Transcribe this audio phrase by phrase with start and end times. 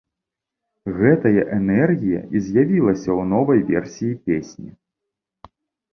[1.01, 4.71] Гэтая энергія і з'явілася ў новай версіі песні.